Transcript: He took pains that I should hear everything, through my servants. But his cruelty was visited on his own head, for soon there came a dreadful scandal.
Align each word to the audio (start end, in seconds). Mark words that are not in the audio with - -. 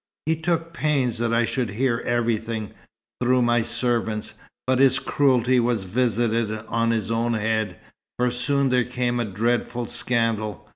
He 0.25 0.35
took 0.35 0.73
pains 0.73 1.19
that 1.19 1.31
I 1.31 1.45
should 1.45 1.69
hear 1.69 1.99
everything, 1.99 2.71
through 3.21 3.43
my 3.43 3.61
servants. 3.61 4.33
But 4.65 4.79
his 4.79 4.97
cruelty 4.97 5.59
was 5.59 5.83
visited 5.83 6.65
on 6.67 6.89
his 6.89 7.11
own 7.11 7.35
head, 7.35 7.77
for 8.17 8.31
soon 8.31 8.69
there 8.69 8.83
came 8.83 9.19
a 9.19 9.25
dreadful 9.25 9.85
scandal. 9.85 10.67